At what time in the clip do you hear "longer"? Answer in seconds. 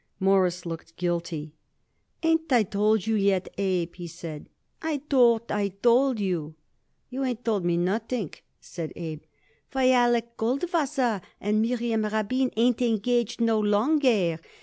13.59-14.39